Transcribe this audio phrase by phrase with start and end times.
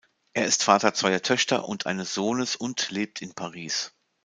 [0.33, 3.93] Er ist Vater zweier Töchter und eines Sohnes und lebt in Paris.